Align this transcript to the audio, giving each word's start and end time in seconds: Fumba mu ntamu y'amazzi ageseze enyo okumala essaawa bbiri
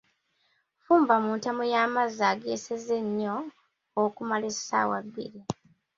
Fumba 0.83 1.15
mu 1.23 1.31
ntamu 1.39 1.63
y'amazzi 1.73 2.21
ageseze 2.33 2.93
enyo 3.03 3.35
okumala 4.03 4.45
essaawa 4.53 4.97
bbiri 5.05 5.41